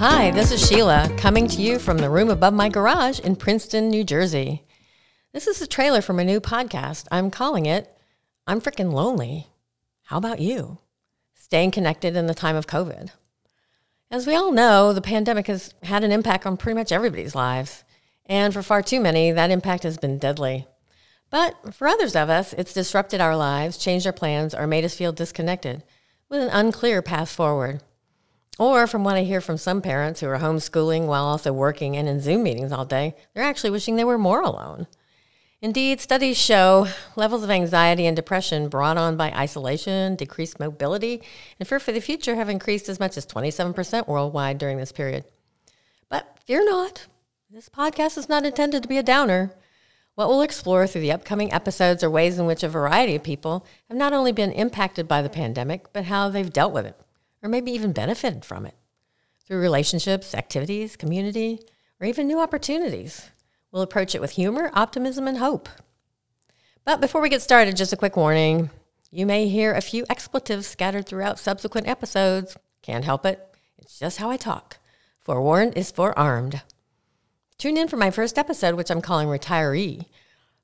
Hi, 0.00 0.30
this 0.30 0.50
is 0.50 0.66
Sheila 0.66 1.14
coming 1.18 1.46
to 1.48 1.60
you 1.60 1.78
from 1.78 1.98
the 1.98 2.08
room 2.08 2.30
above 2.30 2.54
my 2.54 2.70
garage 2.70 3.20
in 3.20 3.36
Princeton, 3.36 3.90
New 3.90 4.02
Jersey. 4.02 4.64
This 5.34 5.46
is 5.46 5.60
a 5.60 5.66
trailer 5.66 6.00
for 6.00 6.14
my 6.14 6.22
new 6.22 6.40
podcast. 6.40 7.06
I'm 7.12 7.30
calling 7.30 7.66
it 7.66 7.94
I'm 8.46 8.62
Freaking 8.62 8.94
Lonely. 8.94 9.48
How 10.04 10.16
about 10.16 10.40
you? 10.40 10.78
Staying 11.34 11.72
connected 11.72 12.16
in 12.16 12.28
the 12.28 12.34
time 12.34 12.56
of 12.56 12.66
COVID. 12.66 13.10
As 14.10 14.26
we 14.26 14.34
all 14.34 14.52
know, 14.52 14.94
the 14.94 15.02
pandemic 15.02 15.48
has 15.48 15.74
had 15.82 16.02
an 16.02 16.12
impact 16.12 16.46
on 16.46 16.56
pretty 16.56 16.78
much 16.78 16.92
everybody's 16.92 17.34
lives. 17.34 17.84
And 18.24 18.54
for 18.54 18.62
far 18.62 18.80
too 18.80 19.00
many, 19.00 19.32
that 19.32 19.50
impact 19.50 19.82
has 19.82 19.98
been 19.98 20.16
deadly. 20.16 20.66
But 21.28 21.74
for 21.74 21.86
others 21.86 22.16
of 22.16 22.30
us, 22.30 22.54
it's 22.54 22.72
disrupted 22.72 23.20
our 23.20 23.36
lives, 23.36 23.76
changed 23.76 24.06
our 24.06 24.14
plans, 24.14 24.54
or 24.54 24.66
made 24.66 24.86
us 24.86 24.96
feel 24.96 25.12
disconnected 25.12 25.82
with 26.30 26.40
an 26.40 26.48
unclear 26.48 27.02
path 27.02 27.28
forward. 27.28 27.82
Or 28.60 28.86
from 28.86 29.04
what 29.04 29.16
I 29.16 29.22
hear 29.22 29.40
from 29.40 29.56
some 29.56 29.80
parents 29.80 30.20
who 30.20 30.28
are 30.28 30.38
homeschooling 30.38 31.06
while 31.06 31.24
also 31.24 31.50
working 31.50 31.96
and 31.96 32.06
in 32.06 32.20
Zoom 32.20 32.42
meetings 32.42 32.72
all 32.72 32.84
day, 32.84 33.14
they're 33.32 33.42
actually 33.42 33.70
wishing 33.70 33.96
they 33.96 34.04
were 34.04 34.18
more 34.18 34.42
alone. 34.42 34.86
Indeed, 35.62 35.98
studies 35.98 36.36
show 36.36 36.86
levels 37.16 37.42
of 37.42 37.50
anxiety 37.50 38.04
and 38.04 38.14
depression 38.14 38.68
brought 38.68 38.98
on 38.98 39.16
by 39.16 39.30
isolation, 39.30 40.14
decreased 40.14 40.60
mobility, 40.60 41.22
and 41.58 41.66
fear 41.66 41.80
for 41.80 41.92
the 41.92 42.00
future 42.00 42.34
have 42.34 42.50
increased 42.50 42.90
as 42.90 43.00
much 43.00 43.16
as 43.16 43.24
27% 43.24 44.06
worldwide 44.06 44.58
during 44.58 44.76
this 44.76 44.92
period. 44.92 45.24
But 46.10 46.36
fear 46.44 46.62
not, 46.62 47.06
this 47.48 47.70
podcast 47.70 48.18
is 48.18 48.28
not 48.28 48.44
intended 48.44 48.82
to 48.82 48.90
be 48.90 48.98
a 48.98 49.02
downer. 49.02 49.52
What 50.16 50.28
we'll 50.28 50.42
explore 50.42 50.86
through 50.86 51.00
the 51.00 51.12
upcoming 51.12 51.50
episodes 51.50 52.04
are 52.04 52.10
ways 52.10 52.38
in 52.38 52.44
which 52.44 52.62
a 52.62 52.68
variety 52.68 53.16
of 53.16 53.22
people 53.22 53.64
have 53.88 53.96
not 53.96 54.12
only 54.12 54.32
been 54.32 54.52
impacted 54.52 55.08
by 55.08 55.22
the 55.22 55.30
pandemic, 55.30 55.90
but 55.94 56.04
how 56.04 56.28
they've 56.28 56.52
dealt 56.52 56.74
with 56.74 56.84
it 56.84 57.00
or 57.42 57.48
maybe 57.48 57.70
even 57.72 57.92
benefited 57.92 58.44
from 58.44 58.66
it 58.66 58.74
through 59.46 59.60
relationships, 59.60 60.34
activities, 60.34 60.96
community, 60.96 61.60
or 62.00 62.06
even 62.06 62.26
new 62.26 62.40
opportunities. 62.40 63.30
We'll 63.72 63.82
approach 63.82 64.14
it 64.14 64.20
with 64.20 64.32
humor, 64.32 64.70
optimism, 64.74 65.26
and 65.26 65.38
hope. 65.38 65.68
But 66.84 67.00
before 67.00 67.20
we 67.20 67.28
get 67.28 67.42
started, 67.42 67.76
just 67.76 67.92
a 67.92 67.96
quick 67.96 68.16
warning. 68.16 68.70
You 69.10 69.26
may 69.26 69.48
hear 69.48 69.72
a 69.72 69.80
few 69.80 70.06
expletives 70.08 70.66
scattered 70.66 71.06
throughout 71.06 71.38
subsequent 71.38 71.88
episodes. 71.88 72.56
Can't 72.82 73.04
help 73.04 73.26
it. 73.26 73.40
It's 73.78 73.98
just 73.98 74.18
how 74.18 74.30
I 74.30 74.36
talk. 74.36 74.78
Forewarned 75.18 75.76
is 75.76 75.90
forearmed. 75.90 76.62
Tune 77.58 77.76
in 77.76 77.88
for 77.88 77.96
my 77.96 78.10
first 78.10 78.38
episode, 78.38 78.74
which 78.74 78.90
I'm 78.90 79.02
calling 79.02 79.28
Retiree, 79.28 80.06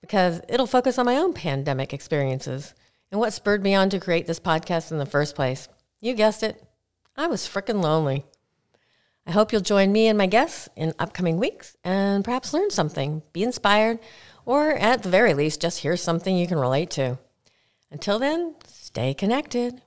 because 0.00 0.40
it'll 0.48 0.66
focus 0.66 0.98
on 0.98 1.06
my 1.06 1.16
own 1.16 1.32
pandemic 1.32 1.92
experiences 1.92 2.74
and 3.12 3.20
what 3.20 3.32
spurred 3.32 3.62
me 3.62 3.74
on 3.74 3.90
to 3.90 4.00
create 4.00 4.26
this 4.26 4.40
podcast 4.40 4.90
in 4.90 4.98
the 4.98 5.06
first 5.06 5.34
place. 5.36 5.68
You 6.00 6.14
guessed 6.14 6.42
it. 6.42 6.64
I 7.16 7.26
was 7.26 7.46
frickin' 7.46 7.82
lonely. 7.82 8.24
I 9.26 9.32
hope 9.32 9.52
you'll 9.52 9.60
join 9.60 9.92
me 9.92 10.06
and 10.08 10.16
my 10.16 10.26
guests 10.26 10.68
in 10.74 10.94
upcoming 10.98 11.38
weeks 11.38 11.76
and 11.84 12.24
perhaps 12.24 12.54
learn 12.54 12.70
something, 12.70 13.22
be 13.34 13.42
inspired, 13.42 13.98
or 14.46 14.72
at 14.72 15.02
the 15.02 15.10
very 15.10 15.34
least, 15.34 15.60
just 15.60 15.80
hear 15.80 15.96
something 15.96 16.36
you 16.36 16.46
can 16.46 16.58
relate 16.58 16.90
to. 16.92 17.18
Until 17.90 18.18
then, 18.18 18.54
stay 18.66 19.12
connected. 19.12 19.82